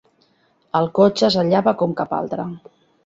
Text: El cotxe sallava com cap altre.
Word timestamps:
El 0.79 0.89
cotxe 0.99 1.29
sallava 1.35 1.75
com 1.83 1.93
cap 2.01 2.17
altre. 2.23 2.47